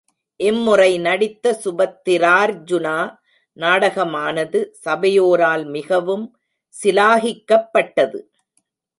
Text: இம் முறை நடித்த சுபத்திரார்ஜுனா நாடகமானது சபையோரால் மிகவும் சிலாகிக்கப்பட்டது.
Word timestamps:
இம் 0.39 0.61
முறை 0.61 0.91
நடித்த 0.97 1.51
சுபத்திரார்ஜுனா 1.63 2.95
நாடகமானது 3.57 4.59
சபையோரால் 4.85 5.65
மிகவும் 5.65 6.25
சிலாகிக்கப்பட்டது. 6.75 8.19